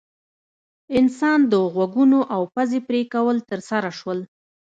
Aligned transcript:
انسان 0.99 1.39
د 1.51 1.53
غوږونو 1.73 2.19
او 2.35 2.41
پزې 2.53 2.79
پرې 2.87 3.01
کول 3.13 3.37
ترسره 3.49 3.89
شول. 3.99 4.19